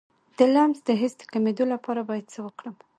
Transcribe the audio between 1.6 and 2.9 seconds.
لپاره باید څه وکړم؟